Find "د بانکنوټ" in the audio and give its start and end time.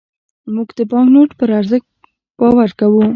0.77-1.29